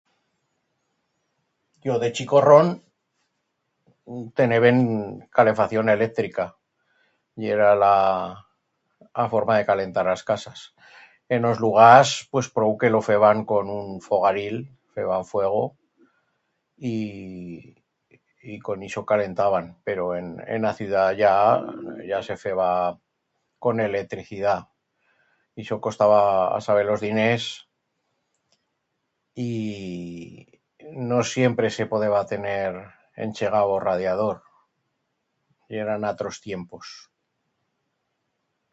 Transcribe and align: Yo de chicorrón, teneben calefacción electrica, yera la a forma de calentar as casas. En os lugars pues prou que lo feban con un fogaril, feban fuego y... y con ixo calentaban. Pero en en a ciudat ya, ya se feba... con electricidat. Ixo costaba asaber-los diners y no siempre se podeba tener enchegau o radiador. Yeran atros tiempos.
Yo 1.83 1.97
de 1.99 2.09
chicorrón, 2.11 2.67
teneben 4.39 4.77
calefacción 5.37 5.89
electrica, 5.89 6.45
yera 7.43 7.71
la 7.83 7.93
a 9.23 9.25
forma 9.33 9.53
de 9.57 9.65
calentar 9.69 10.07
as 10.09 10.21
casas. 10.29 10.59
En 11.35 11.41
os 11.51 11.57
lugars 11.65 12.09
pues 12.31 12.45
prou 12.55 12.71
que 12.79 12.93
lo 12.93 13.01
feban 13.09 13.39
con 13.51 13.63
un 13.79 13.85
fogaril, 14.07 14.55
feban 14.95 15.23
fuego 15.33 15.63
y... 16.95 16.97
y 18.51 18.53
con 18.65 18.83
ixo 18.87 19.01
calentaban. 19.11 19.65
Pero 19.87 20.03
en 20.19 20.27
en 20.55 20.61
a 20.71 20.73
ciudat 20.79 21.09
ya, 21.23 21.35
ya 22.11 22.19
se 22.27 22.35
feba... 22.43 22.67
con 23.63 23.75
electricidat. 23.89 24.63
Ixo 25.61 25.77
costaba 25.85 26.19
asaber-los 26.59 27.01
diners 27.07 27.45
y 29.49 29.51
no 31.11 31.19
siempre 31.35 31.67
se 31.77 31.85
podeba 31.93 32.21
tener 32.33 32.71
enchegau 33.25 33.67
o 33.75 33.79
radiador. 33.87 34.37
Yeran 35.69 36.03
atros 36.11 36.37
tiempos. 36.47 36.87